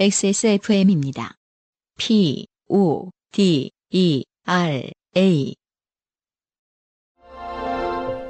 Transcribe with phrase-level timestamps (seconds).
[0.00, 1.34] XSFM입니다.
[1.98, 5.54] P, O, D, E, R, A.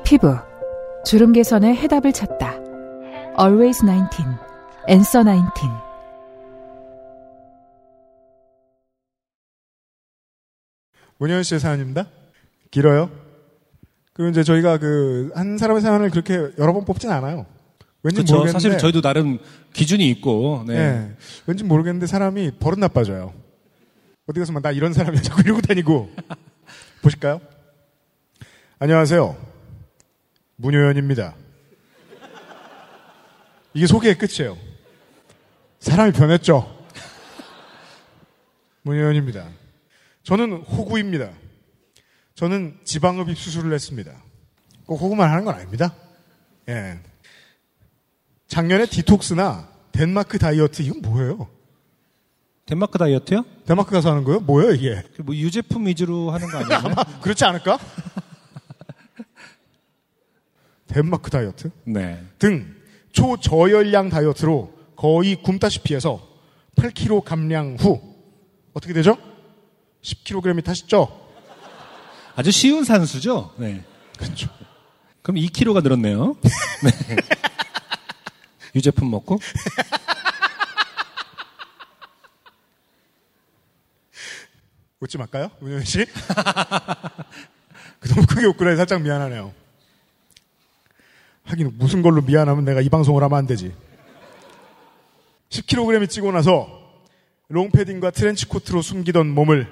[0.04, 0.34] 피부.
[1.06, 2.54] 주름 개선의 해답을 찾다.
[3.38, 4.24] Always 19.
[4.88, 5.68] Answer 19.
[11.18, 12.06] 문현 씨의 사연입니다.
[12.72, 13.10] 길어요.
[14.12, 17.46] 그리고 이제 저희가 그 한 사람의 사연을 그렇게 여러 번 뽑진 않아요.
[18.02, 18.34] 왠지 그렇죠.
[18.34, 19.38] 모르겠는데 사실 저희도 나름
[19.72, 20.64] 기준이 있고.
[20.66, 20.74] 네.
[20.74, 21.16] 네.
[21.46, 23.34] 왠지 모르겠는데 사람이 버릇 나빠져요.
[24.26, 26.10] 어디 가서 막나 이런 사람이야 자꾸 이러고 다니고
[27.02, 27.40] 보실까요?
[28.78, 29.36] 안녕하세요.
[30.56, 31.34] 문효연입니다.
[33.74, 34.56] 이게 소개의 끝이에요.
[35.80, 36.78] 사람이 변했죠.
[38.82, 39.48] 문효연입니다.
[40.22, 41.30] 저는 호구입니다.
[42.34, 44.12] 저는 지방흡입 수술을 했습니다.
[44.86, 45.94] 꼭 호구만 하는 건 아닙니다.
[46.68, 46.98] 예.
[48.50, 51.48] 작년에 디톡스나 덴마크 다이어트 이건 뭐예요?
[52.66, 53.44] 덴마크 다이어트요?
[53.64, 54.40] 덴마크 가서 하는 거예요?
[54.40, 55.02] 뭐예요 이게?
[55.16, 56.94] 그뭐 유제품 위주로 하는 거 아니에요?
[57.22, 57.78] 그렇지 않을까?
[60.88, 62.20] 덴마크 다이어트 네.
[62.40, 62.74] 등
[63.12, 66.20] 초저열량 다이어트로 거의 굶다시피 해서
[66.74, 68.00] 8kg 감량 후
[68.74, 69.16] 어떻게 되죠?
[70.02, 71.20] 10kg이 타셨죠?
[72.34, 73.54] 아주 쉬운 산수죠?
[73.58, 73.84] 네.
[74.18, 74.50] 그렇죠.
[75.22, 76.36] 그럼 2kg가 늘었네요.
[76.82, 77.16] 네.
[78.74, 79.38] 유제품 먹고?
[85.00, 85.50] 웃지 말까요?
[85.60, 86.04] 문현 씨?
[88.00, 89.52] 그 너무 크게 웃구나 살짝 미안하네요.
[91.44, 93.74] 하긴 무슨 걸로 미안하면 내가 이 방송을 하면 안 되지.
[95.48, 96.80] 10kg이 찌고 나서
[97.48, 99.68] 롱패딩과 트렌치 코트로 숨기던 몸을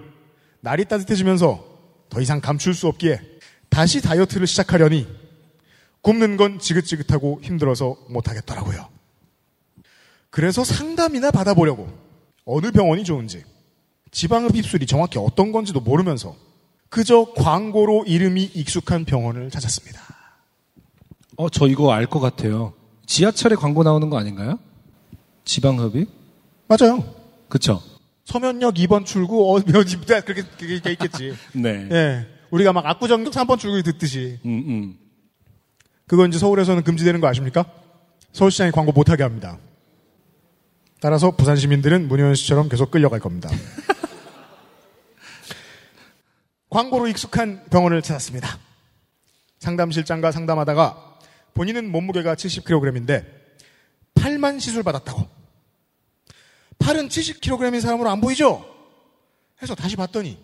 [0.60, 1.64] 날이 따뜻해지면서
[2.08, 3.20] 더 이상 감출 수 없기에
[3.68, 5.06] 다시 다이어트를 시작하려니
[6.02, 8.88] 굶는 건 지긋지긋하고 힘들어서 못하겠더라고요.
[10.30, 11.88] 그래서 상담이나 받아보려고
[12.44, 13.44] 어느 병원이 좋은지
[14.10, 16.34] 지방흡 입술이 정확히 어떤 건지도 모르면서
[16.88, 20.00] 그저 광고로 이름이 익숙한 병원을 찾았습니다.
[21.36, 22.72] 어, 저 이거 알 것 같아요.
[23.06, 24.58] 지하철에 광고 나오는 거 아닌가요?
[25.44, 26.08] 지방흡입?
[26.66, 27.04] 맞아요.
[27.48, 27.82] 그쵸?
[28.24, 31.34] 서면역 2번 출구 어, 몇 입다 그렇게 그게 있겠지.
[31.54, 31.88] 네.
[31.90, 32.26] 예.
[32.50, 34.98] 우리가 막 압구정역 3번 출구에 듣듯이 음, 음.
[36.08, 37.64] 그거 이제 서울에서는 금지되는 거 아십니까?
[38.32, 39.58] 서울시장이 광고 못하게 합니다.
[41.00, 43.48] 따라서 부산 시민들은 문효연 씨처럼 계속 끌려갈 겁니다.
[46.70, 48.58] 광고로 익숙한 병원을 찾았습니다.
[49.60, 51.18] 상담실장과 상담하다가
[51.54, 53.24] 본인은 몸무게가 70kg인데
[54.14, 55.28] 팔만 시술 받았다고.
[56.78, 58.64] 팔은 70kg인 사람으로 안 보이죠?
[59.60, 60.38] 해서 다시 봤더니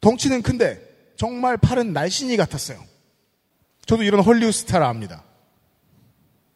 [0.00, 0.84] 덩치는 큰데
[1.16, 2.84] 정말 팔은 날씬이 같았어요.
[3.88, 5.24] 저도 이런 헐리우드 스타를 압니다.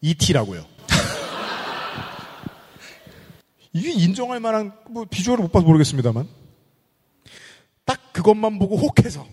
[0.02, 0.66] E.T.라고요.
[3.72, 6.28] 이게 인정할 만한 뭐 비주얼을 못 봐서 모르겠습니다만
[7.86, 9.26] 딱 그것만 보고 혹해서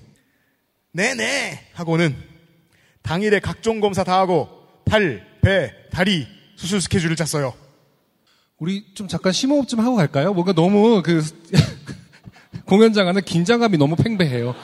[0.93, 2.15] 네네 하고는
[3.01, 4.47] 당일에 각종 검사 다 하고
[4.85, 7.53] 팔, 배, 다리 수술 스케줄을 짰어요.
[8.59, 10.33] 우리 좀 잠깐 심호흡 좀 하고 갈까요?
[10.33, 11.21] 뭔가 너무 그
[12.63, 14.55] 공연장 안에 긴장감이 너무 팽배해요.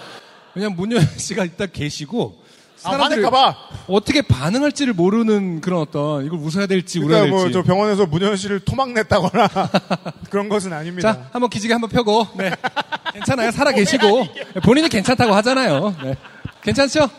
[0.56, 2.45] 왜냐면 문효연 씨가 일단 계시고 아,
[2.78, 3.56] 사람들이 화낼까봐.
[3.88, 7.54] 어떻게 반응할지를 모르는 그런 어떤 이걸 웃어야 될지 울어야 그러니까 될지.
[7.56, 9.48] 뭐저 병원에서 문현 씨를 토막냈다거나
[10.30, 11.14] 그런 것은 아닙니다.
[11.14, 12.28] 자, 한번 기지개 한번 펴고.
[12.38, 12.52] 네.
[13.14, 13.52] 괜찮아요.
[13.52, 14.28] 살아 계시고.
[14.64, 15.96] 본인이 괜찮다고 하잖아요.
[16.04, 16.16] 네.
[16.62, 17.10] 괜찮죠?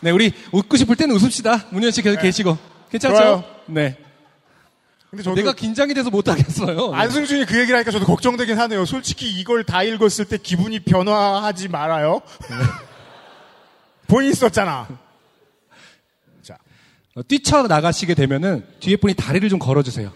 [0.00, 1.66] 네, 우리 웃고 싶을 때는 웃읍시다.
[1.70, 2.56] 문현 씨 계속 계시고.
[2.90, 3.16] 괜찮죠?
[3.16, 3.44] 좋아요.
[3.66, 3.96] 네.
[5.10, 6.92] 근데 저도 내가 긴장이 돼서 못 하겠어요.
[6.94, 8.86] 안승준이 그 얘기를 하니까 저도 걱정되긴 하네요.
[8.86, 12.22] 솔직히 이걸 다 읽었을 때 기분이 변화하지 말아요.
[14.12, 14.88] 본인이 썼잖아.
[16.42, 16.58] 자,
[17.14, 20.12] 어, 뛰쳐 나가시게 되면은 뒤에 분이 다리를 좀 걸어주세요.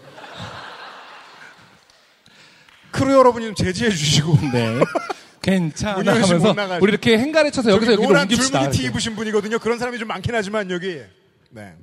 [2.91, 4.37] 크루 여러분이 좀 제지해 주시고.
[4.53, 4.79] 네.
[5.41, 6.53] 괜찮아 하면서.
[6.79, 8.59] 우리 이렇게 헹가래를 쳐서 여기서 여기로 노란 옮깁시다.
[8.59, 8.83] 줄무늬 티.
[8.85, 9.57] 입으신 분이거든요.
[9.57, 11.01] 그런 사람이 좀 많긴 하지만 여기.
[11.49, 11.73] 네.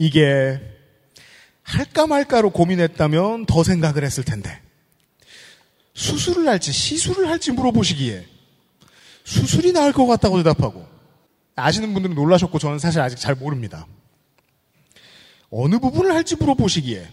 [0.00, 0.60] 이게
[1.62, 4.60] 할까 말까로 고민했다면 더 생각을 했을 텐데
[5.94, 8.35] 수술을 할지 시술을 할지 물어보시기에
[9.26, 10.86] 수술이 나을 것 같다고 대답하고
[11.56, 13.86] 아시는 분들은 놀라셨고 저는 사실 아직 잘 모릅니다.
[15.50, 17.08] 어느 부분을 할지 물어보시기에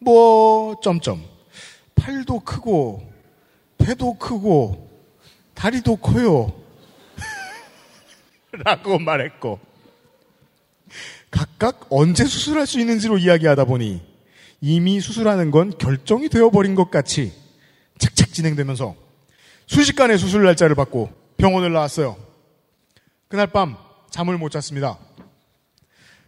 [0.00, 1.24] 뭐 점점
[1.96, 3.12] 팔도 크고
[3.78, 4.88] 배도 크고
[5.54, 6.52] 다리도 커요.
[8.64, 9.58] 라고 말했고
[11.32, 14.00] 각각 언제 수술할 수 있는지로 이야기하다 보니
[14.60, 17.32] 이미 수술하는 건 결정이 되어버린 것 같이
[17.98, 18.94] 착착 진행되면서
[19.66, 22.16] 순식간에 수술 날짜를 받고 병원을 나왔어요.
[23.28, 23.76] 그날 밤
[24.08, 24.98] 잠을 못 잤습니다.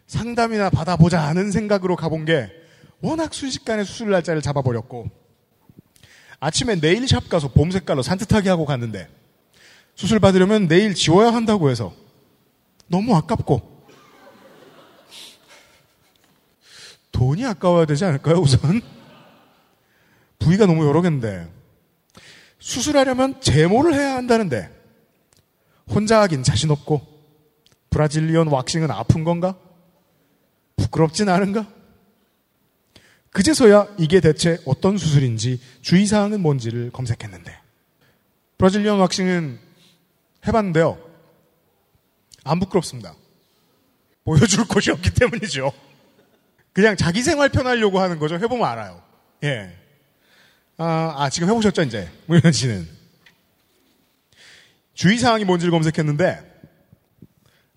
[0.06, 2.52] 상담이나 받아보자 하는 생각으로 가본 게
[3.00, 5.08] 워낙 순식간에 수술 날짜를 잡아버렸고
[6.38, 9.08] 아침에 네일샵 가서 봄 색깔로 산뜻하게 하고 갔는데
[9.94, 11.94] 수술 받으려면 내일 지워야 한다고 해서
[12.86, 13.86] 너무 아깝고
[17.12, 18.82] 돈이 아까워야 되지 않을까요 우선?
[20.38, 21.50] 부위가 너무 여러 개인데
[22.58, 24.75] 수술하려면 제모를 해야 한다는데
[25.90, 27.06] 혼자 하긴 자신 없고
[27.90, 29.56] 브라질리언 왁싱은 아픈 건가?
[30.76, 31.66] 부끄럽진 않은가?
[33.30, 37.58] 그제서야 이게 대체 어떤 수술인지 주의사항은 뭔지를 검색했는데
[38.58, 39.58] 브라질리언 왁싱은
[40.46, 40.98] 해봤는데요.
[42.44, 43.14] 안 부끄럽습니다.
[44.24, 45.72] 보여줄 곳이 없기 때문이죠.
[46.72, 48.36] 그냥 자기 생활 편하려고 하는 거죠.
[48.36, 49.02] 해보면 알아요.
[49.44, 49.74] 예.
[50.78, 52.10] 아, 아 지금 해보셨죠, 이제?
[52.26, 52.95] 문현 씨는.
[54.96, 56.56] 주의사항이 뭔지를 검색했는데,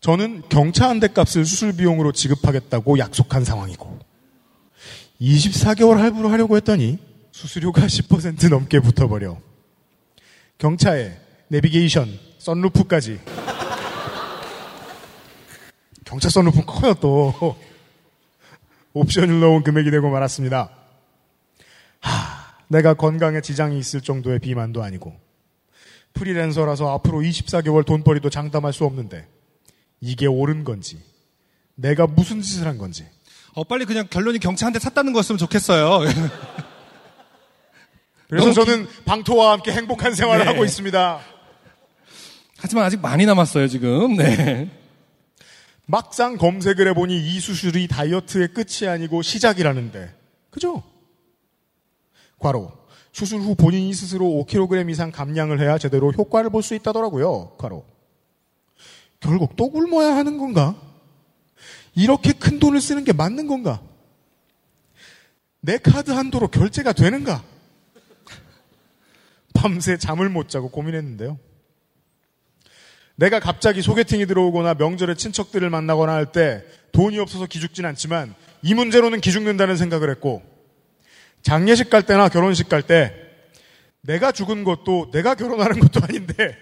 [0.02, 4.00] 저는 경차 한 대 값을 수술 비용으로 지급하겠다고 약속한 상황이고,
[5.22, 6.98] 24개월 할부로 하려고 했더니,
[7.32, 9.38] 수수료가 10% 넘게 붙어버려.
[10.58, 11.18] 경차에
[11.50, 12.08] 내비게이션,
[12.40, 13.20] 썬루프까지.
[16.06, 17.34] 경차 썬루프 커요, 또.
[18.94, 20.70] 옵션을 넣은 금액이 되고 말았습니다.
[22.00, 25.20] 하, 내가 건강에 지장이 있을 정도의 비만도 아니고
[26.20, 29.26] 프리랜서라서 앞으로 24개월 돈벌이도 장담할 수 없는데
[30.02, 31.02] 이게 옳은 건지
[31.76, 33.08] 내가 무슨 짓을 한 건지
[33.54, 36.02] 어, 빨리 그냥 결론이 한대 샀다는 거였으면 좋겠어요.
[38.30, 40.52] 그래서 저는 방토와 함께 행복한 생활을 네.
[40.52, 41.20] 하고 있습니다.
[42.58, 44.18] 하지만 아직 많이 남았어요, 지금.
[44.18, 44.70] 네.
[45.88, 50.14] 막상 검색을 해보니 이 수술이 다이어트의 끝이 아니고 시작이라는데
[50.52, 50.84] 그죠?
[52.38, 52.79] 과로
[53.12, 57.56] 수술 후 본인이 스스로 5kg 이상 감량을 해야 제대로 효과를 볼 수 있다더라고요.
[57.58, 57.86] 과로
[59.20, 60.76] 결국 또 굶어야 하는 건가?
[61.96, 63.82] 이렇게 큰 돈을 쓰는 게 맞는 건가?
[65.62, 67.44] 내 카드 한도로 결제가 되는가?
[69.54, 71.38] 밤새 잠을 못 자고 고민했는데요.
[73.16, 76.64] 내가 갑자기 소개팅이 들어오거나 명절에 친척들을 만나거나 할 때
[76.94, 80.42] 돈이 없어서 기죽진 않지만 이 문제로는 기죽는다는 생각을 했고
[81.42, 83.14] 장례식 갈 때나 결혼식 갈 때
[84.02, 86.56] 내가 죽은 것도 내가 결혼하는 것도 아닌데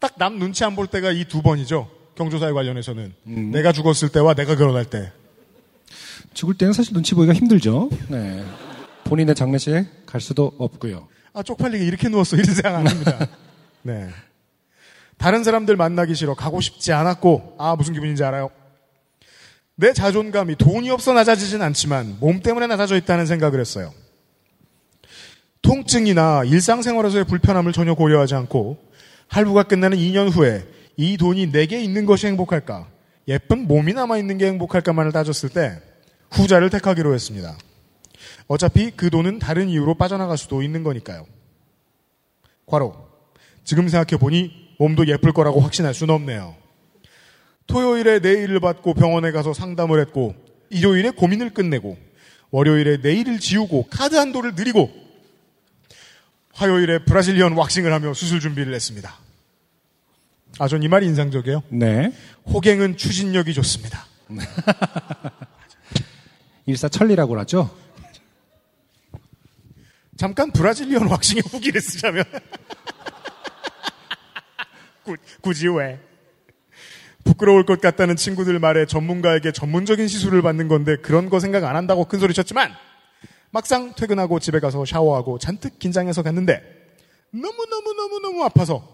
[0.00, 1.90] 딱 남 눈치 안 볼 때가 이 두 번이죠.
[2.16, 3.14] 경조사에 관련해서는
[3.52, 5.12] 내가 죽었을 때와 내가 결혼할 때
[6.34, 7.88] 죽을 때는 사실 눈치 보기가 힘들죠.
[8.08, 8.44] 네.
[9.04, 11.08] 본인의 장례식에 갈 수도 없고요.
[11.32, 12.36] 아, 쪽팔리게 이렇게 누웠어.
[12.36, 13.26] 이런 생각 안 합니다.
[13.82, 14.08] 네.
[15.16, 16.34] 다른 사람들 만나기 싫어.
[16.34, 18.50] 가고 싶지 않았고, 아, 무슨 기분인지 알아요?
[19.80, 23.94] 내 자존감이 돈이 없어 낮아지진 않지만, 몸 때문에 낮아져 있다는 생각을 했어요.
[25.62, 28.76] 통증이나 일상생활에서의 불편함을 전혀 고려하지 않고,
[29.28, 30.66] 할부가 끝나는 2년 후에
[30.98, 32.88] 이 돈이 내게 있는 것이 행복할까?
[33.28, 35.80] 예쁜 몸이 남아있는 게 행복할까만을 따졌을 때,
[36.30, 37.56] 후자를 택하기로 했습니다.
[38.48, 41.24] 어차피 그 돈은 다른 이유로 빠져나갈 수도 있는 거니까요.
[42.66, 43.08] 과로.
[43.64, 46.54] 지금 생각해보니 몸도 예쁠 거라고 확신할 수는 없네요.
[47.74, 50.34] 토요일에 내일을 받고 병원에 가서 상담을 했고,
[50.70, 51.96] 일요일에 고민을 끝내고,
[52.50, 54.90] 월요일에 내일을 지우고, 카드 한도를 늘리고,
[56.52, 59.14] 화요일에 브라질리언 왁싱을 하며 수술 준비를 했습니다.
[60.58, 61.62] 아, 전 이 말이 인상적이에요.
[61.68, 62.12] 네.
[62.46, 64.04] 호갱은 추진력이 좋습니다.
[66.66, 67.70] 일사천리라고 하죠.
[70.16, 72.24] 잠깐 브라질리언 왁싱의 후기를 쓰자면
[75.04, 75.98] 구- 굳이 왜
[77.24, 82.04] 부끄러울 것 같다는 친구들 말에 전문가에게 전문적인 시술을 받는 건데 그런 거 생각 안 한다고
[82.06, 82.72] 큰 소리 쳤지만
[83.50, 86.62] 막상 퇴근하고 집에 가서 샤워하고 잔뜩 긴장해서 갔는데
[87.32, 88.86] 너무너무너무너무 아파서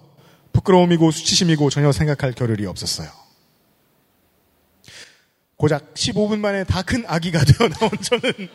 [0.52, 3.09] 부끄러움이고 수치심이고 전혀 생각할 겨를이 없었어요.
[5.56, 8.49] 고작 15분 만에 다 큰 아기가 되어 나온 저는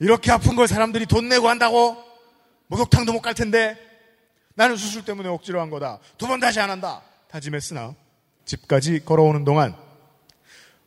[0.00, 1.96] 이렇게 아픈 걸 사람들이 돈 내고 한다고?
[2.68, 3.76] 목욕탕도 못 갈 텐데.
[4.56, 5.98] 나는 수술 때문에 억지로 한 거다.
[6.18, 7.02] 두 번 다시 안 한다.
[7.30, 7.94] 다짐했으나
[8.44, 9.74] 집까지 걸어오는 동안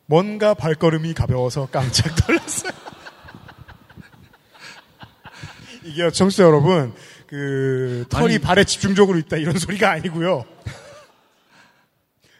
[0.06, 2.72] 뭔가 발걸음이 가벼워서 깜짝 놀랐어요.
[5.84, 6.92] 이게 청취자 여러분,
[7.26, 8.38] 그 털이 아니.
[8.38, 10.44] 발에 집중적으로 있다 이런 소리가 아니고요.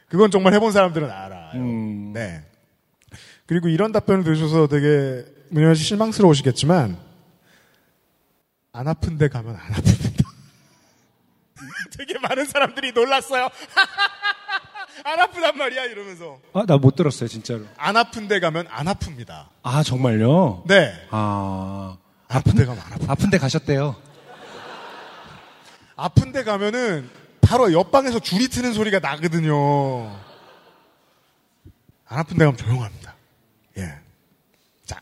[0.09, 1.53] 그건 정말 해본 사람들은 알아요.
[1.55, 2.13] 음.
[2.13, 2.45] 네.
[3.47, 6.97] 그리고 이런 답변을 들으셔서 되게 문현 씨 실망스러우시겠지만
[8.73, 10.00] 안 아픈데 가면 안 아픕니다.
[11.97, 13.49] 되게 많은 사람들이 놀랐어요.
[15.05, 17.64] 안 아프단 말이야 이러면서 아, 나 못 들었어요, 진짜로.
[17.76, 19.47] 안 아픈데 가면 안 아픕니다.
[19.62, 20.64] 아, 정말요?
[20.67, 20.93] 네.
[21.11, 21.97] 아,
[22.29, 23.07] 아픈데 가면 안 아프.
[23.09, 23.97] 아픈데 가셨대요.
[25.97, 27.09] 아픈데 가면은
[27.40, 30.07] 바로 옆방에서 줄이 트는 소리가 나거든요.
[32.07, 33.14] 안 아픈 데 가면 조용합니다.
[33.79, 33.95] 예.
[34.85, 35.00] 자.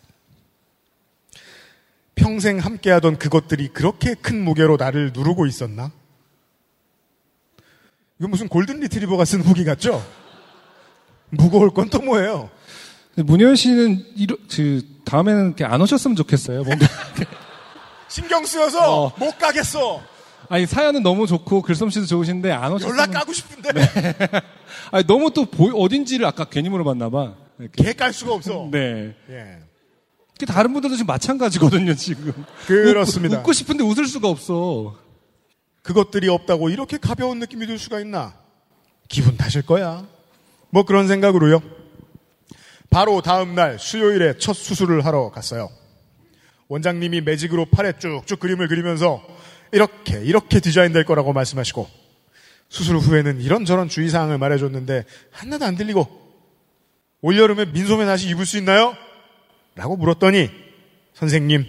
[2.14, 5.90] 평생 함께하던 그것들이 그렇게 큰 무게로 나를 누르고 있었나?
[8.18, 10.04] 이거 무슨 골든 리트리버가 쓴 후기 같죠?
[11.30, 12.50] 무거울 건 또 뭐예요?
[13.16, 16.62] 문현 씨는 이러, 그 다음에는 이렇게 안 오셨으면 좋겠어요.
[16.62, 16.86] 뭔가
[18.08, 19.12] 신경 쓰여서 어.
[19.18, 20.00] 못 가겠어.
[20.48, 23.70] 아니 사연은 너무 좋고 글솜씨도 좋으신데 안 오셨으면 연락 가고 싶은데
[24.92, 27.34] 아니 너무 또 보- 어딘지를 아까 괜히 물어봤나 봐.
[27.76, 28.68] 개 깔 수가 없어.
[28.70, 29.14] 네.
[29.30, 29.58] 예.
[30.38, 32.32] 그 다른 분들도 지금 마찬가지거든요, 지금.
[32.66, 33.40] 그렇습니다.
[33.40, 34.94] 웃, 고 싶은데 웃을 수가 없어.
[35.82, 38.34] 그것들이 없다고 이렇게 가벼운 느낌이 들 수가 있나?
[39.08, 40.06] 기분 탓일 거야.
[40.70, 41.62] 뭐 그런 생각으로요.
[42.90, 45.70] 바로 다음 날 수요일에 첫 수술을 하러 갔어요.
[46.68, 49.24] 원장님이 매직으로 팔에 쭉쭉 그림을 그리면서
[49.72, 51.88] 이렇게 이렇게 디자인될 거라고 말씀하시고
[52.68, 56.06] 수술 후에는 이런저런 주의사항을 말해줬는데 하나도 안 들리고
[57.20, 58.94] 올여름에 민소매 나시 입을 수 있나요?
[59.74, 60.50] 라고 물었더니
[61.14, 61.64] 선생님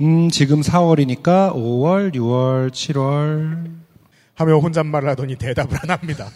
[0.00, 3.80] 음, 지금 4월이니까 5월, 6월, 7월.
[4.34, 6.30] 하며 혼잣말을 하더니 대답을 안 합니다.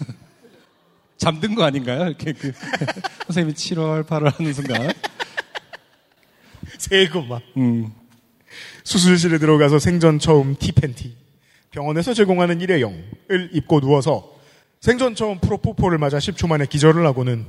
[1.16, 2.08] 잠든 거 아닌가요?
[2.08, 2.52] 이렇게 그,
[3.26, 4.92] 선생님이 7월, 8월 하는 순간.
[6.76, 7.90] 세고 막 음.
[8.84, 11.16] 수술실에 들어가서 생전 처음 티팬티
[11.70, 14.34] 병원에서 제공하는 일회용을 입고 누워서
[14.80, 17.46] 생전 처음 프로포폴을 맞아 10초 만에 기절을 하고는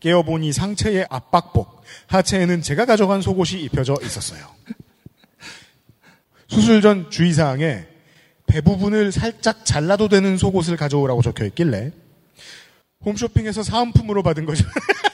[0.00, 4.46] 깨어보니 상체에 압박복, 하체에는 제가 가져간 속옷이 입혀져 있었어요.
[6.48, 7.86] 수술 전 주의사항에
[8.46, 11.92] 배 부분을 살짝 잘라도 되는 속옷을 가져오라고 적혀 있길래
[13.04, 14.64] 홈쇼핑에서 사은품으로 받은 거죠.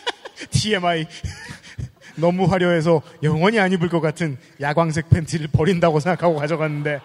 [0.51, 1.07] TMI.
[2.17, 7.01] 너무 화려해서 영원히 안 입을 것 같은 야광색 팬티를 버린다고 생각하고 가져갔는데.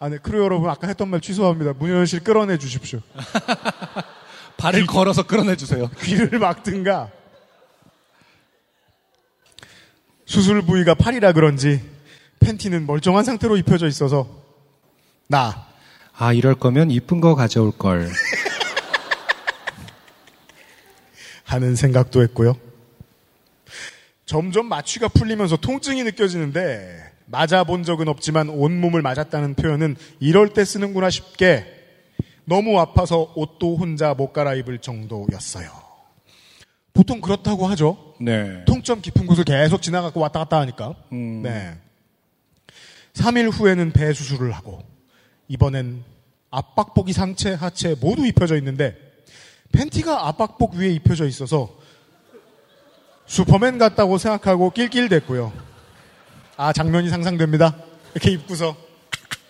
[0.00, 0.18] 아, 네.
[0.18, 1.72] 크루 여러분, 아까 했던 말 취소합니다.
[1.72, 3.00] 문현 씨 끌어내 주십시오.
[4.56, 5.90] 발을 걸어서 끌어내 주세요.
[6.00, 7.10] 귀를 막든가.
[10.28, 11.80] 수술 부위가 팔이라 그런지
[12.40, 14.28] 팬티는 멀쩡한 상태로 입혀져 있어서
[15.26, 15.66] 나
[16.14, 18.10] 아, 이럴 거면 이쁜 거 가져올 걸.
[21.44, 22.56] 하는 생각도 했고요.
[24.26, 31.64] 점점 마취가 풀리면서 통증이 느껴지는데 맞아본 적은 없지만 온몸을 맞았다는 표현은 이럴 때 쓰는구나 싶게
[32.44, 35.87] 너무 아파서 옷도 혼자 못 갈아입을 정도였어요.
[36.92, 38.14] 보통 그렇다고 하죠.
[38.20, 38.64] 네.
[38.64, 40.94] 통점 깊은 곳을 계속 지나가고 왔다 갔다 하니까.
[41.12, 41.42] 음.
[41.42, 41.76] 네.
[43.14, 44.80] 3일 후에는 배 수술을 하고
[45.48, 46.04] 이번엔
[46.50, 48.96] 압박복이 상체, 하체 모두 입혀져 있는데
[49.72, 51.76] 팬티가 압박복 위에 입혀져 있어서
[53.26, 55.52] 슈퍼맨 같다고 생각하고 낄낄댔고요.
[56.56, 57.76] 아 장면이 상상됩니다.
[58.14, 58.74] 이렇게 입고서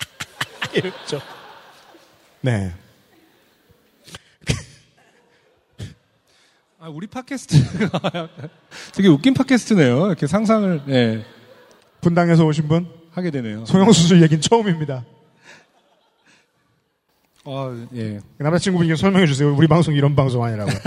[0.74, 1.20] 이랬죠.
[2.40, 2.72] 네.
[6.88, 8.28] 아, 우리 팟캐스트가
[8.96, 10.06] 되게 웃긴 팟캐스트네요.
[10.06, 11.22] 이렇게 상상을, 예,
[12.00, 13.66] 분당에서 오신 분 하게 되네요.
[13.66, 15.04] 소형수술 얘기는 처음입니다.
[17.44, 18.20] 아, 예.
[18.38, 19.54] 남자친구분에게 설명해 주세요.
[19.54, 20.70] 우리 방송 이런 방송 아니라고.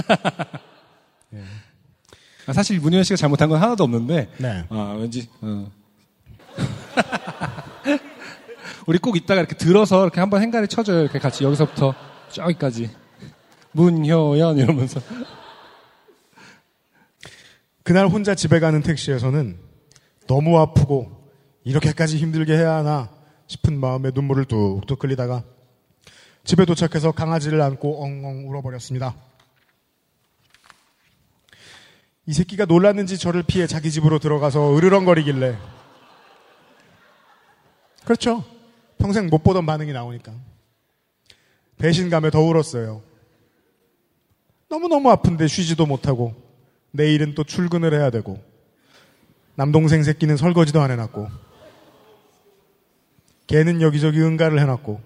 [2.47, 4.65] 아, 사실 문현 씨가 잘못한 건 하나도 없는데, 네.
[4.69, 5.69] 아, 왠지, 어.
[8.87, 11.01] 우리 꼭 이따가 이렇게 들어서 이렇게 한번 행가리 쳐줘요.
[11.01, 11.93] 이렇게 같이 여기서부터
[12.31, 12.89] 저기까지.
[13.73, 14.99] 문효연 이러면서.
[17.83, 19.57] 그날 혼자 집에 가는 택시에서는
[20.27, 21.31] 너무 아프고
[21.63, 23.09] 이렇게까지 힘들게 해야 하나
[23.47, 25.43] 싶은 마음에 눈물을 뚝뚝 흘리다가
[26.43, 29.15] 집에 도착해서 강아지를 안고 엉엉 울어버렸습니다.
[32.27, 35.57] 이 새끼가 놀랐는지 저를 피해 자기 집으로 들어가서 으르렁거리길래
[38.05, 38.43] 그렇죠.
[38.99, 40.33] 평생 못 보던 반응이 나오니까
[41.77, 43.01] 배신감에 더 울었어요.
[44.69, 46.50] 너무너무 아픈데 쉬지도 못하고
[46.91, 48.41] 내일은 또 출근을 해야 되고
[49.55, 51.29] 남동생 새끼는 설거지도 안 해놨고
[53.47, 55.01] 걔는 여기저기 응가를 해놨고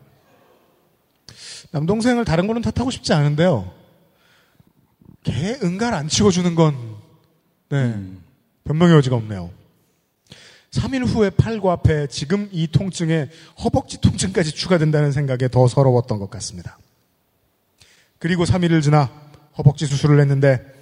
[1.72, 3.74] 남동생을 다른 거는 탓하고 싶지 않은데요.
[5.24, 6.76] 걔 응가를 안 치워주는 건
[7.70, 8.00] 네,
[8.64, 9.52] 변명의 여지가 없네요.
[10.72, 13.30] 3일 후에 팔과 배, 지금 이 통증에
[13.64, 16.78] 허벅지 통증까지 추가된다는 생각에 더 서러웠던 것 같습니다.
[18.20, 19.10] 그리고 3일을 지나
[19.58, 20.75] 허벅지 수술을 했는데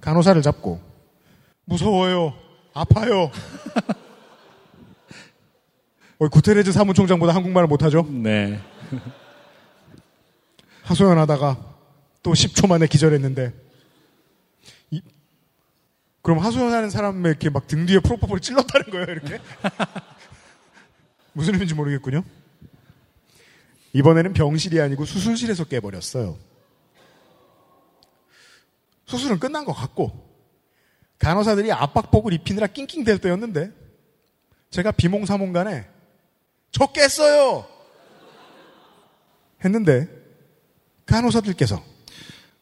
[0.00, 0.80] 간호사를 잡고
[1.64, 2.34] 무서워요.
[2.74, 3.30] 아파요.
[6.18, 8.02] 어, 구테레즈 사무총장보다 한국말을 못하죠?
[8.10, 8.60] 네.
[10.82, 11.56] 하소연하다가
[12.22, 13.52] 또 10초 만에 기절했는데
[14.90, 15.02] 이-
[16.22, 19.38] 그럼 하소연하는 사람의 이렇게 막 등 뒤에 프로포폴을 찔렀다는 거예요, 이렇게?
[21.34, 22.24] 무슨 의미인지 모르겠군요.
[23.92, 26.36] 이번에는 병실이 아니고 수술실에서 깨버렸어요.
[29.08, 30.28] 수술은 끝난 것 같고
[31.18, 33.72] 간호사들이 압박복을 입히느라 낑낑댈 때였는데
[34.70, 35.88] 제가 비몽사몽간에
[36.70, 37.66] 저 깼어요
[39.64, 40.08] 했는데
[41.06, 41.82] 간호사들께서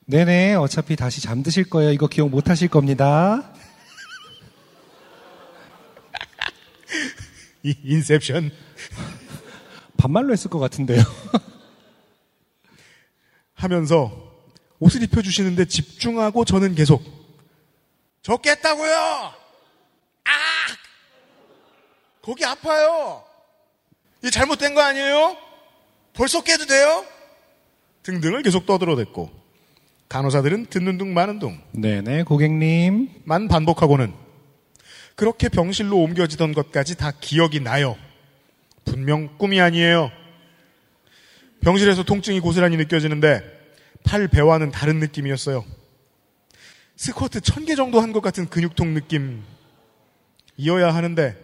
[0.08, 1.90] 네네, 어차피 다시 잠드실 거예요.
[1.90, 3.52] 이거 기억 못 하실 겁니다.
[7.64, 8.52] 이 인셉션
[9.96, 11.02] 반말로 했을 것 같은데요.
[13.54, 14.35] 하면서
[14.78, 17.02] 옷을 입혀주시는데 집중하고 저는 계속
[18.22, 18.94] 저 깼다고요!
[20.24, 20.30] 아!
[22.22, 23.24] 거기 아파요!
[24.24, 25.36] 이 잘못된 거 아니에요?
[26.12, 27.04] 벌써 깨도 돼요?
[28.02, 29.30] 등등을 계속 떠들어댔고
[30.08, 33.24] 간호사들은 듣는 둥 마는 둥만 네네, 고객님.
[33.26, 34.14] 반복하고는
[35.14, 37.96] 그렇게 병실로 옮겨지던 것까지 다 기억이 나요.
[38.84, 40.10] 분명 꿈이 아니에요.
[41.60, 43.55] 병실에서 통증이 고스란히 느껴지는데
[44.06, 45.64] 팔 배와는 다른 느낌이었어요.
[46.96, 51.36] 스쿼트 천개 정도 한 것 같은 근육통 느낌이어야 하는데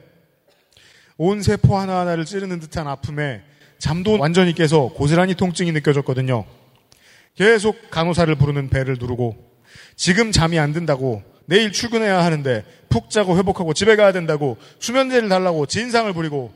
[1.19, 3.43] 온 세포 하나하나를 찌르는 듯한 아픔에
[3.79, 6.47] 잠도 완전히 깨서 고스란히 통증이 느껴졌거든요.
[7.35, 9.37] 계속 간호사를 부르는 배를 누르고
[9.97, 15.67] 지금 잠이 안 든다고 내일 출근해야 하는데 푹 자고 회복하고 집에 가야 된다고 수면제를 달라고
[15.67, 16.53] 진상을 부리고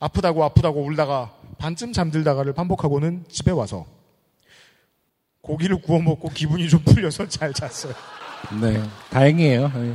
[0.00, 3.86] 아프다고 아프다고 울다가 반쯤 잠들다가를 반복하고는 집에 와서
[5.42, 7.94] 고기를 구워 먹고 기분이 좀 풀려서 잘 잤어요.
[8.60, 9.68] 네, 다행이에요.
[9.68, 9.94] 네.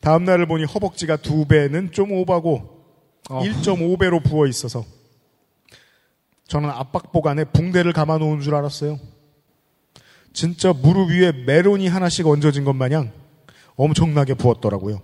[0.00, 2.84] 다음 날을 보니 허벅지가 두 배는 좀 오바고
[3.30, 3.40] 어.
[3.40, 4.84] 1.5배로 부어 있어서
[6.48, 8.98] 저는 압박복 안에 붕대를 감아 놓은 줄 알았어요.
[10.32, 13.12] 진짜 무릎 위에 메론이 하나씩 얹어진 것 마냥
[13.76, 15.00] 엄청나게 부었더라고요.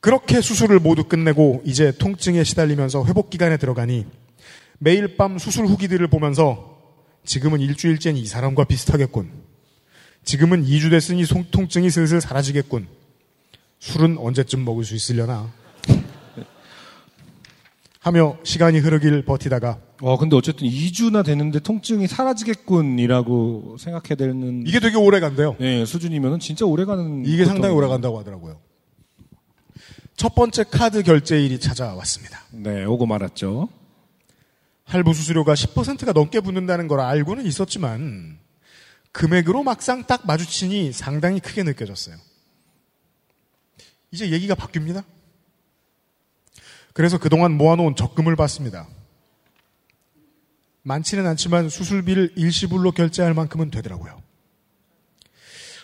[0.00, 4.06] 그렇게 수술을 모두 끝내고 이제 통증에 시달리면서 회복 기간에 들어가니
[4.82, 6.78] 매일 밤 수술 후기들을 보면서
[7.24, 9.30] 지금은 일주일째는 이 사람과 비슷하겠군.
[10.24, 12.86] 지금은 2주 됐으니 송- 통증이 슬슬 사라지겠군.
[13.78, 15.52] 술은 언제쯤 먹을 수 있으려나.
[18.00, 24.96] 하며 시간이 흐르길 버티다가 어, 근데 어쨌든 2주나 됐는데 통증이 사라지겠군이라고 생각해야 되는 이게 되게
[24.96, 25.56] 오래 간대요.
[25.60, 28.58] 네, 수준이면은 진짜 오래 가는 이게 상당히 오래 간다고 하더라고요.
[30.16, 32.40] 첫 번째 카드 결제일이 찾아왔습니다.
[32.52, 33.68] 네, 오고 말았죠.
[34.90, 38.40] 할부 수수료가 10%가 넘게 붙는다는 걸 알고는 있었지만
[39.12, 42.16] 금액으로 막상 딱 마주치니 상당히 크게 느껴졌어요.
[44.10, 45.04] 이제 얘기가 바뀝니다.
[46.92, 48.88] 그래서 그동안 모아놓은 적금을 받습니다.
[50.82, 54.20] 많지는 않지만 수술비를 일시불로 결제할 만큼은 되더라고요.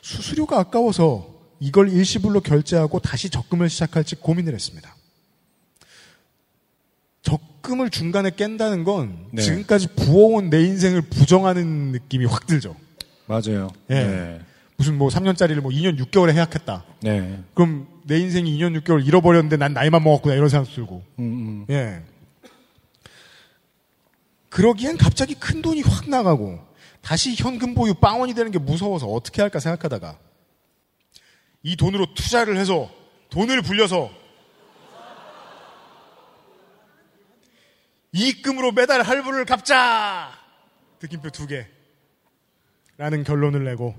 [0.03, 4.97] 수수료가 아까워서 이걸 일시불로 결제하고 다시 적금을 시작할지 고민을 했습니다.
[7.27, 9.43] 적금을 중간에 깬다는 건 네.
[9.43, 12.77] 지금까지 부어온 내 인생을 부정하는 느낌이 확 들죠.
[13.27, 13.71] 맞아요.
[13.91, 13.95] 예.
[13.95, 14.41] 네.
[14.77, 16.85] 무슨 뭐 3년짜리를 뭐 2년 6개월에 해약했다.
[17.03, 17.43] 네.
[17.55, 21.03] 그럼 내 인생이 2년 6개월 잃어버렸는데 난 나이만 먹었구나 이런 생각 들고.
[21.19, 21.67] 음, 음.
[21.71, 22.03] 예.
[24.49, 26.61] 그러기엔 갑자기 큰 돈이 확 나가고
[27.03, 30.19] 다시 현금 보유 빵원이 되는 게 무서워서 어떻게 할까 생각하다가
[31.62, 32.89] 이 돈으로 투자를 해서
[33.31, 34.11] 돈을 불려서
[38.12, 40.31] 이익금으로 매달 할부를 갚자!
[41.03, 41.66] 느낌표 두 개.
[42.99, 43.95] 라는 결론을 내고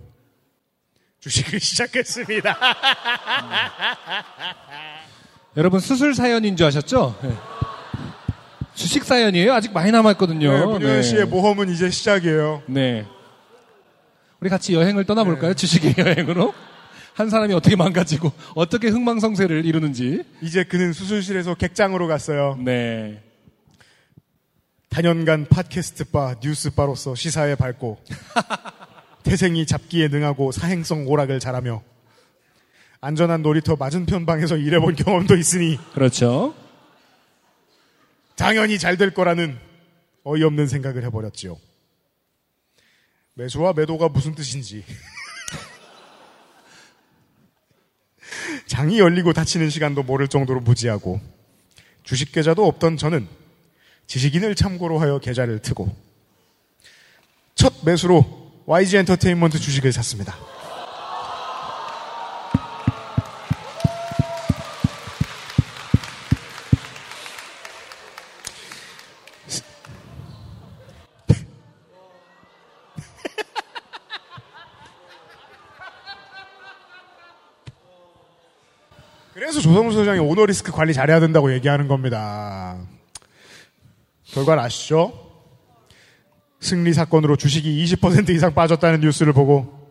[1.20, 2.58] 주식을 시작했습니다.
[5.58, 7.18] 여러분 수술 사연인 줄 아셨죠?
[7.22, 7.32] 네.
[8.74, 9.54] 주식 사연이에요.
[9.54, 10.52] 아직 많이 남았거든요.
[10.52, 12.64] 네, 문효연 씨의 모험은 이제 시작이에요.
[12.68, 13.06] 네.
[14.40, 15.54] 우리 같이 여행을 떠나볼까요?
[15.56, 16.54] 주식의 여행으로?
[17.16, 20.24] 한 사람이 어떻게 망가지고 어떻게 흥망성쇠를 이루는지.
[20.42, 22.56] 이제 그는 수술실에서 객장으로 갔어요.
[22.64, 23.24] 네.
[24.90, 28.02] 단연간 팟캐스트 바, 뉴스 바로서 시사에 밝고
[29.24, 31.84] 태생이 잡기에 능하고 사행성 오락을 잘하며
[33.02, 36.56] 안전한 놀이터 맞은편 방에서 일해본 경험도 있으니 그렇죠.
[38.36, 39.58] 당연히 잘 될 거라는
[40.24, 41.58] 어이없는 생각을 해버렸지요.
[43.36, 44.84] 매수와 매도가 무슨 뜻인지.
[48.68, 51.22] 장이 열리고 닫히는 시간도 모를 정도로 무지하고
[52.04, 53.28] 주식 계좌도 없던 저는
[54.08, 55.94] 지식인을 참고로 하여 계좌를 트고
[57.56, 58.26] 첫 매수로
[58.66, 60.36] YG 엔터테인먼트 주식을 샀습니다.
[79.34, 82.78] 그래서 조성수 소장이 오너리스크 관리 잘해야 된다고 얘기하는 겁니다.
[84.38, 85.26] 결과를 아시죠?
[86.60, 89.90] 승리 사건으로 주식이 20% 이상 빠졌다는 뉴스를 보고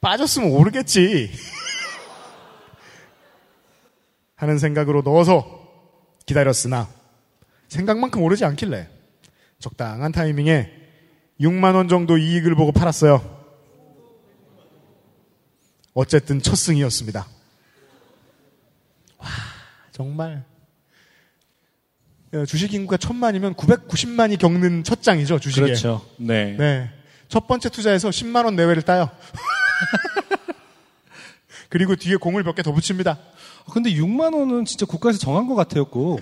[0.00, 1.30] 빠졌으면 오르겠지
[4.34, 5.68] 하는 생각으로 넣어서
[6.26, 6.88] 기다렸으나
[7.68, 8.88] 생각만큼 오르지 않길래
[9.60, 10.72] 적당한 타이밍에
[11.40, 13.38] 6만 원 정도 이익을 보고 팔았어요.
[15.94, 17.26] 어쨌든 첫 승이었습니다.
[19.18, 19.28] 와,
[19.92, 20.49] 정말.
[22.32, 25.66] 어, 주식 인구가 천만이면 990만이 겪는 첫 장이죠, 주식에.
[25.66, 26.04] 그렇죠.
[26.16, 26.54] 네.
[26.58, 26.88] 네.
[27.28, 29.08] 첫 번째 투자에서 10만 원 내외를 따요.
[31.68, 33.18] 그리고 뒤에 공을 몇 개 더 붙입니다.
[33.72, 36.18] 근데 6만 원은 진짜 국가에서 정한 것 같아요, 고첫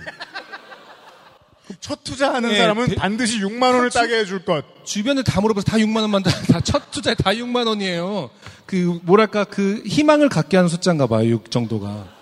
[2.03, 4.63] 투자하는 네, 사람은 대- 반드시 6만 원을 따게 해줄 것.
[4.85, 8.29] 주변에 다 물어봐서 다 6만 원만 다, 다 첫 투자에 다 6만 원이에요.
[8.67, 11.27] 그 뭐랄까 그 희망을 갖게 하는 숫자인가 봐요.
[11.29, 12.18] 6 정도가.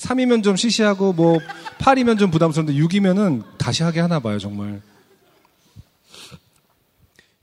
[0.00, 1.38] 3이면 좀 시시하고 뭐
[1.78, 4.80] 8이면 좀 부담스러운데 6이면은 다시 하게 하나 봐요, 정말.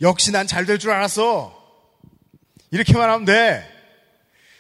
[0.02, 1.56] 역시 난 잘 될 줄 알았어.
[2.72, 3.64] 이렇게만 하면 돼.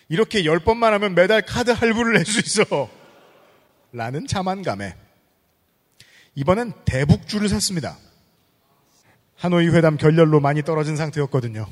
[0.10, 2.89] 이렇게 열 번만 하면 매달 카드 할부를 낼 수 있어.
[3.91, 4.95] 라는 자만감에.
[6.36, 7.97] 이번엔 대북주를 샀습니다.
[9.36, 11.67] 하노이 회담 결렬로 많이 떨어진 상태였거든요.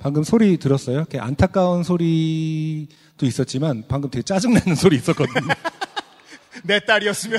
[0.00, 0.96] 방금 소리 들었어요?
[0.96, 5.54] 이렇게 안타까운 소리도 있었지만 방금 되게 짜증나는 소리 있었거든요.
[6.64, 7.38] 내 딸이었으면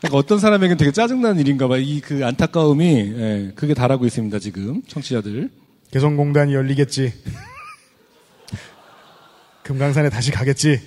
[0.00, 1.80] 그러니까 어떤 사람에게는 되게 짜증나는 일인가 봐요.
[1.80, 4.82] 이그 안타까움이 예, 그게 달하고 있습니다, 지금.
[4.88, 5.50] 청취자들.
[5.90, 7.12] 개성공단이 열리겠지.
[9.62, 10.80] 금강산에 다시 가겠지.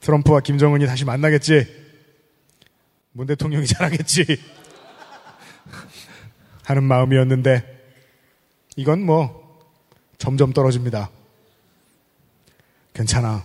[0.00, 1.66] 트럼프와 김정은이 다시 만나겠지.
[3.12, 4.38] 문 대통령이 잘하겠지.
[6.64, 7.73] 하는 마음이었는데
[8.76, 9.42] 이건 뭐
[10.18, 11.10] 점점 떨어집니다.
[12.92, 13.44] 괜찮아.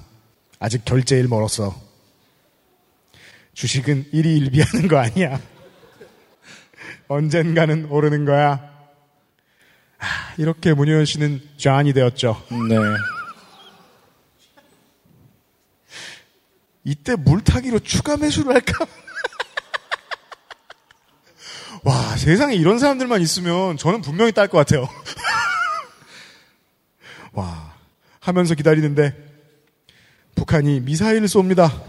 [0.59, 1.75] 아직 결제일 멀었어.
[3.53, 5.39] 주식은 일희일비하는 거 아니야.
[7.07, 8.69] 언젠가는 오르는 거야.
[10.37, 12.41] 이렇게 문효연 씨는 존이 되었죠.
[12.69, 12.75] 네.
[16.85, 18.85] 이때 물타기로 추가 매수를 할까?
[21.83, 24.87] 와, 세상에 이런 사람들만 있으면 저는 분명히 딸 것 같아요.
[27.39, 27.73] 와,
[28.19, 29.15] 하면서 기다리는데
[30.35, 31.71] 북한이 미사일을 쏩니다.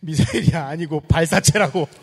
[0.00, 1.86] 미사일이 아니고 발사체라고.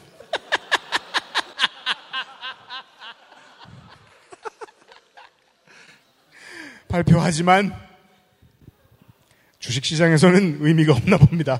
[6.87, 7.73] 발표하지만
[9.57, 11.59] 주식시장에서는 의미가 없나 봅니다.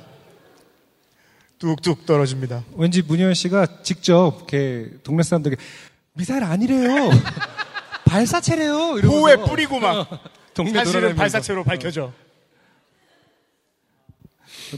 [1.58, 2.64] 뚝뚝 떨어집니다.
[2.76, 5.60] 왠지 문효연 씨가 직접 이렇게 동네 사람들에게
[6.18, 7.10] 미사일 아니래요.
[8.06, 8.98] 발사체래요.
[8.98, 10.08] 이러면서 호에 뿌리고 막
[10.54, 11.16] 동네 사실은.
[11.16, 12.12] 발사체로 밝혀져.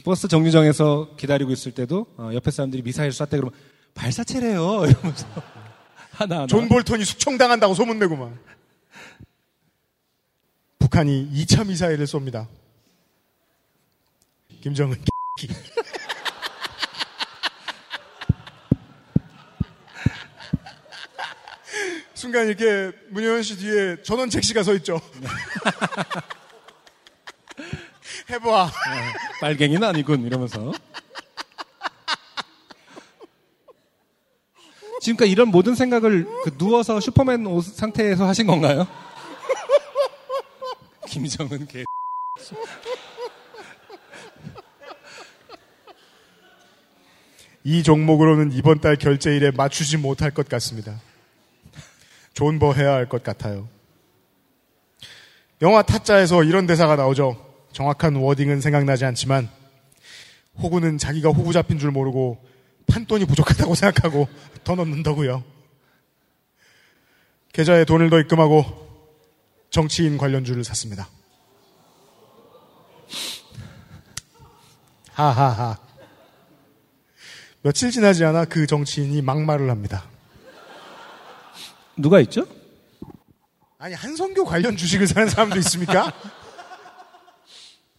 [0.04, 3.52] 버스 정류장에서 기다리고 있을 때도 어, 옆에 사람들이 미사일 쐈대 그러면
[3.96, 4.86] 발사체래요.
[4.86, 5.28] 이러면서
[6.12, 6.48] 하나 하나.
[6.48, 8.34] 존 볼턴이 숙청당한다고 소문내고 막.
[10.80, 12.48] 북한이 2차 미사일을 쏩니다.
[14.62, 14.98] 김정은
[22.20, 25.00] 순간 이렇게 문효연 씨 뒤에 전원책 씨가 서 있죠.
[28.30, 28.70] 해봐.
[29.40, 30.74] 빨갱이는 아니군 이러면서.
[35.00, 38.86] 지금까지 이런 모든 생각을 그 누워서 슈퍼맨 옷 상태에서 하신 건가요?
[41.08, 41.86] 김정은 개.
[47.64, 51.00] 이 종목으로는 이번 달 결제일에 맞추지 못할 것 같습니다.
[52.40, 53.68] 존버해야 할 것 같아요.
[55.62, 57.36] 영화 타짜에서 이런 대사가 나오죠.
[57.74, 59.50] 정확한 워딩은 생각나지 않지만
[60.58, 62.42] 호구는 자기가 호구 잡힌 줄 모르고
[62.88, 64.30] 판돈이 부족하다고 생각하고
[64.64, 65.44] 더 넣는다고요.
[67.52, 68.64] 계좌에 돈을 더 입금하고
[69.70, 71.10] 정치인 관련주를 샀습니다.
[75.12, 75.78] 하하하.
[77.64, 80.06] 며칠 지나지 않아 그 정치인이 막말을 합니다.
[82.00, 82.48] 누가 있죠?
[83.78, 86.12] 아니 한성교 관련 주식을 사는 사람도 있습니까?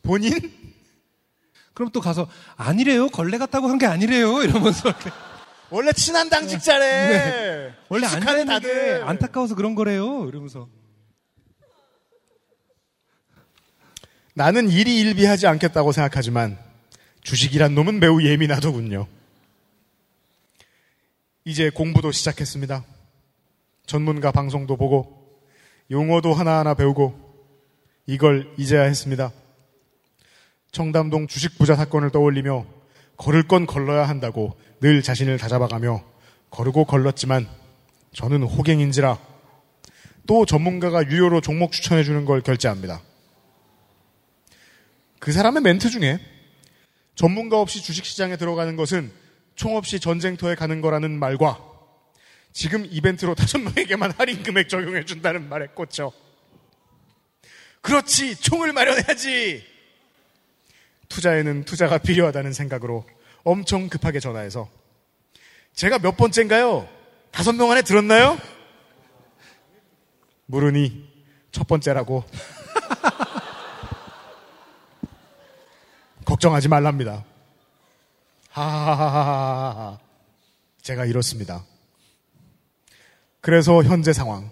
[0.03, 0.33] 본인?
[1.75, 3.09] 그럼 또 가서 아니래요.
[3.09, 4.43] 걸레 같다고 한 게 아니래요.
[4.43, 5.11] 이러면서 이렇게.
[5.71, 7.75] 원래 친한 당직자래.
[7.89, 9.09] 원래 익숙하네, 앉아 있는 게 다들.
[9.09, 10.27] 안타까워서 그런 거래요.
[10.29, 10.69] 이러면서.
[14.35, 16.59] 나는 일이 일비하지 않겠다고 생각하지만
[17.23, 19.07] 주식이란 놈은 매우 예민하더군요.
[21.45, 22.85] 이제 공부도 시작했습니다.
[23.87, 25.39] 전문가 방송도 보고
[25.91, 27.15] 용어도 하나하나 배우고
[28.07, 29.33] 이걸 이제야 했습니다.
[30.73, 32.65] 청담동 주식 부자 사건을 떠올리며
[33.17, 36.03] 걸을 건 걸러야 한다고 늘 자신을 다잡아가며
[36.51, 37.47] 거르고 걸렀지만
[38.13, 39.19] 저는 호갱인지라
[40.27, 43.01] 또 전문가가 유료로 종목 추천해 주는 걸 결제합니다.
[45.19, 46.19] 그 사람의 멘트 중에
[47.15, 49.13] 전문가 없이 주식시장에 들어가는 것은
[49.55, 51.70] 총 없이 전쟁터에 가는 거라는 말과
[52.53, 56.13] 지금 이벤트로 다섯 명에게만 할인 금액 적용해 준다는 말에 꽂혀.
[57.81, 59.65] 그렇지, 총을 마련해야지!
[61.09, 63.07] 투자에는 투자가 필요하다는 생각으로
[63.43, 64.69] 엄청 급하게 전화해서
[65.75, 66.89] 제가 몇 번째인가요?
[67.31, 68.39] 다섯 명 안에 들었나요?
[70.47, 71.09] 물으니
[71.53, 72.25] 첫 번째라고.
[76.25, 77.25] 걱정하지 말랍니다.
[78.51, 79.99] 하하하하하.
[80.83, 81.65] 제가 이렇습니다.
[83.41, 84.51] 그래서 현재 상황.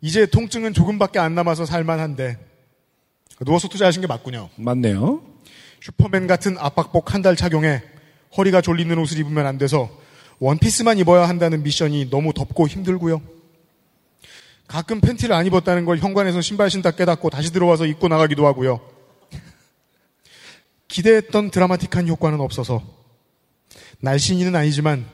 [0.00, 2.38] 이제 통증은 조금밖에 안 남아서 살만한데
[3.44, 4.50] 누워서 투자하신 게 맞군요.
[4.56, 5.22] 맞네요.
[5.80, 7.82] 슈퍼맨 같은 압박복 한 달 착용해
[8.36, 9.90] 허리가 졸리는 옷을 입으면 안 돼서
[10.38, 13.22] 원피스만 입어야 한다는 미션이 너무 덥고 힘들고요.
[14.66, 18.80] 가끔 팬티를 안 입었다는 걸 현관에서 신발 신다 깨닫고 다시 들어와서 입고 나가기도 하고요.
[20.88, 22.82] 기대했던 드라마틱한 효과는 없어서
[24.00, 25.06] 날씬이는 아니지만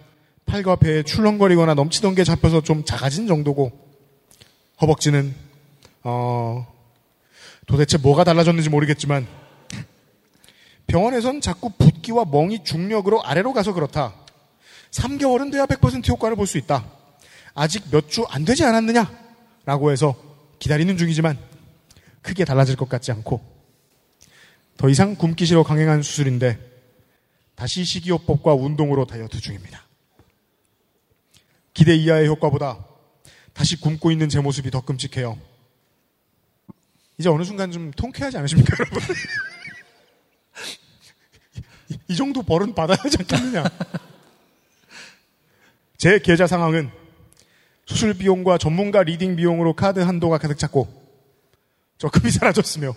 [0.47, 3.73] 팔과 배에 출렁거리거나 넘치던 게 잡혀서 좀 작아진 정도고
[4.81, 5.35] 허벅지는
[6.03, 6.67] 어
[7.67, 9.27] 도대체 뭐가 달라졌는지 모르겠지만
[10.87, 14.15] 병원에선 자꾸 붓기와 멍이 중력으로 아래로 가서 그렇다.
[14.91, 16.85] 3개월은 돼야 100% 효과를 볼 수 있다.
[17.55, 19.11] 아직 몇 주 안 되지 않았느냐?
[19.65, 20.15] 라고 해서
[20.59, 21.39] 기다리는 중이지만
[22.21, 23.41] 크게 달라질 것 같지 않고
[24.77, 26.59] 더 이상 굶기 싫어 강행한 수술인데
[27.55, 29.87] 다시 식이요법과 운동으로 다이어트 중입니다.
[31.83, 32.79] 기대 이하의 효과보다
[33.53, 35.37] 다시 굶고 있는 제 모습이 더 끔찍해요.
[37.19, 39.03] 이제 어느 순간 좀 통쾌하지 않으십니까, 여러분?
[41.89, 43.65] 이, 이 정도 벌은 받아야 하지 않겠느냐?
[45.99, 46.93] 제 계좌 상황은
[47.87, 50.87] 수술 비용과 전문가 leading 비용으로 카드 한도가 가득 찼고
[51.99, 52.95] 적금이 사라졌으며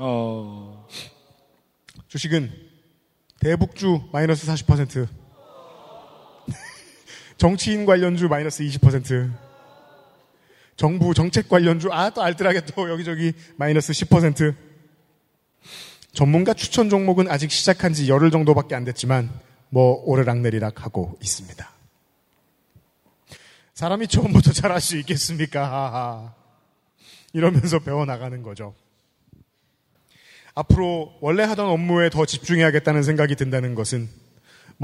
[0.00, 0.88] 어,
[2.08, 2.52] 주식은
[3.38, 5.06] 대북주 마이너스 40%,
[7.36, 9.32] 정치인 관련주 마이너스 20%,
[10.76, 14.54] 정부 정책 관련주, 아, 또 알뜰하게 또 여기저기 마이너스 10%,
[16.12, 19.30] 전문가 추천 종목은 아직 시작한 지 열흘 정도밖에 안 됐지만,
[19.68, 21.68] 뭐, 오르락내리락 하고 있습니다.
[23.74, 25.64] 사람이 처음부터 잘할 수 있겠습니까?
[25.64, 26.34] 하하.
[27.32, 28.74] 이러면서 배워나가는 거죠.
[30.54, 34.08] 앞으로 원래 하던 업무에 더 집중해야겠다는 생각이 든다는 것은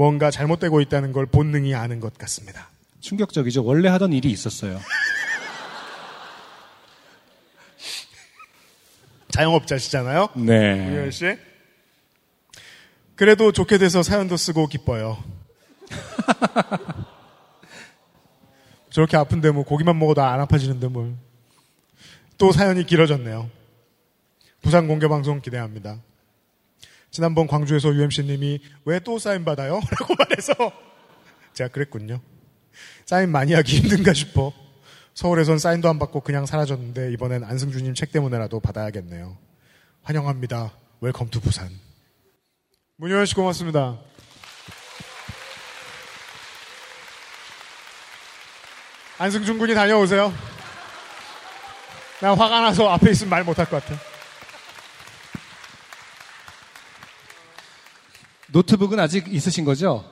[0.01, 2.71] 뭔가 잘못되고 있다는 걸 본능이 아는 것 같습니다.
[3.01, 3.63] 충격적이죠.
[3.63, 4.81] 원래 하던 일이 있었어요.
[9.29, 10.29] 자영업자시잖아요.
[10.37, 10.89] 네.
[10.89, 11.37] 우현 씨.
[13.13, 15.23] 그래도 좋게 돼서 사연도 쓰고 기뻐요.
[18.89, 21.13] 저렇게 아픈데 뭐 고기만 먹어도 안 아파지는데 뭘.
[22.39, 23.51] 또 사연이 길어졌네요.
[24.63, 25.99] 부산 공개 방송 기대합니다.
[27.11, 29.81] 지난번 광주에서 UMC님이 왜 또 사인 받아요?
[29.99, 30.53] 라고 말해서
[31.53, 32.21] 제가 그랬군요.
[33.05, 34.53] 사인 많이 하기 힘든가 싶어.
[35.13, 39.37] 서울에선 사인도 안 받고 그냥 사라졌는데 이번엔 안승주님 책 때문에라도 받아야겠네요.
[40.03, 40.71] 환영합니다.
[41.01, 41.69] Welcome to 부산.
[42.97, 43.97] 문효연 씨 고맙습니다.
[49.17, 50.33] 안승준 군이 다녀오세요.
[52.21, 53.99] 나 화가 나서 앞에 있으면 말 못할 것 같아.
[58.51, 60.03] 노트북은 아직 있으신 거죠?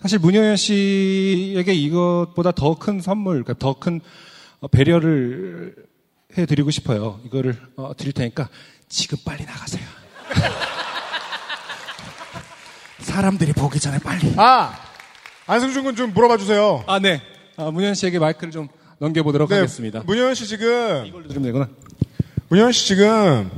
[0.00, 4.00] 사실 문효연 씨에게 이것보다 더 큰 선물, 그러니까 더 큰
[4.70, 5.74] 배려를
[6.38, 7.20] 해드리고 싶어요.
[7.26, 8.48] 이거를 어, 드릴 테니까
[8.88, 9.84] 지금 빨리 나가세요.
[13.00, 14.32] 사람들이 보기 전에 빨리.
[14.36, 14.78] 아!
[15.46, 16.84] 안승준 군 좀 물어봐 주세요.
[16.86, 17.20] 아, 네.
[17.56, 20.02] 아, 문효연 씨에게 마이크를 좀 넘겨보도록 하겠습니다.
[20.06, 21.68] 문효연 씨 지금, 이걸로 들으면 되구나.
[22.48, 23.50] 문효연 씨 지금,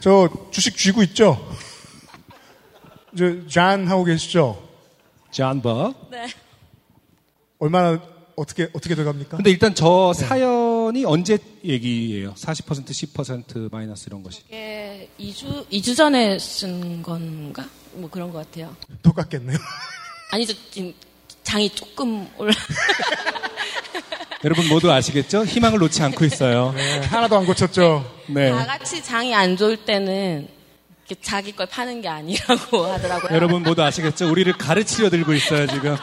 [0.00, 1.46] 저 주식 쥐고 있죠?
[3.16, 4.62] 저, 잔 하고 계시죠?
[5.30, 5.94] 존버.
[6.10, 6.26] 네.
[7.58, 8.00] 얼마나,
[8.36, 9.36] 어떻게, 어떻게 돼갑니까?
[9.36, 12.34] 근데 일단 저 사연이 언제 얘기예요?
[12.34, 14.42] 40% 10% 마이너스 이런 것이.
[14.48, 17.64] 이게 2주, 2주 전에 쓴 건가?
[17.92, 18.74] 뭐 그런 것 같아요.
[19.02, 19.56] 똑같겠네요.
[20.32, 20.54] 아니죠.
[20.70, 20.92] 지금
[21.44, 22.52] 장이 조금 올라.
[24.44, 25.44] 여러분 모두 아시겠죠?
[25.46, 26.72] 희망을 놓지 않고 있어요.
[26.76, 28.04] 네, 하나도 안 고쳤죠?
[28.28, 28.50] 네.
[28.50, 30.48] 다 같이 장이 안 좋을 때는
[31.20, 33.34] 자기 걸 파는 게 아니라고 하더라고요.
[33.34, 34.30] 여러분 모두 아시겠죠?
[34.30, 35.96] 우리를 가르치려 들고 있어요, 지금.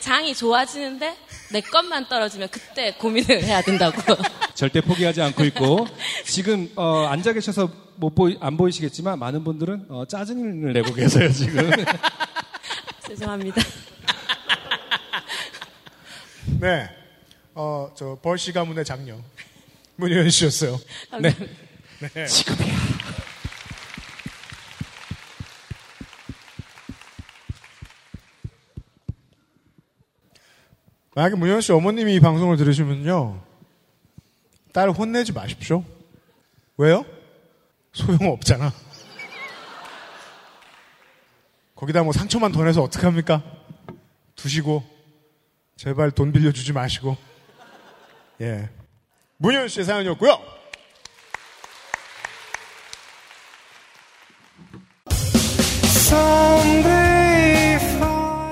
[0.00, 1.16] 장이 좋아지는데
[1.50, 3.96] 내 것만 떨어지면 그때 고민을 해야 된다고.
[4.54, 5.86] 절대 포기하지 않고 있고
[6.24, 11.70] 지금 어, 앉아 계셔서 못 보이 안 보이시겠지만 많은 분들은 어, 짜증을 내고 계세요 지금.
[13.08, 13.62] 죄송합니다.
[16.60, 16.88] 네.
[17.54, 19.16] 어, 저, 벌씨 가문의 장녀.
[19.96, 20.78] 문효연 씨였어요.
[21.20, 21.34] 네.
[22.00, 22.26] 네.
[22.26, 22.78] 지금이야.
[31.14, 33.42] 만약에 문효연 씨 어머님이 이 방송을 들으시면요.
[34.72, 35.84] 딸 혼내지 마십시오.
[36.76, 37.04] 왜요?
[37.92, 38.72] 소용없잖아.
[41.74, 43.42] 거기다 뭐 상처만 더 내서 어떡합니까?
[44.36, 44.84] 두시고,
[45.76, 47.16] 제발 돈 빌려주지 마시고.
[48.40, 48.70] 예.
[49.38, 50.57] 문효연 씨의 사연이었고요.